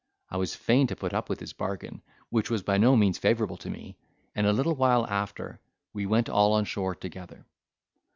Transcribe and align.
I 0.31 0.37
was 0.37 0.55
fain 0.55 0.87
to 0.87 0.95
put 0.95 1.13
up 1.13 1.29
with 1.29 1.37
this 1.37 1.53
bargain, 1.53 2.01
which 2.31 2.49
was 2.49 2.63
by 2.63 2.79
no 2.79 2.95
means 2.95 3.19
favourable 3.19 3.57
to 3.57 3.69
me; 3.69 3.97
and 4.33 4.47
a 4.47 4.51
little 4.51 4.73
while 4.73 5.05
after 5.05 5.59
we 5.93 6.07
went 6.07 6.27
all 6.27 6.53
on 6.53 6.65
shore 6.65 6.95
together. 6.95 7.45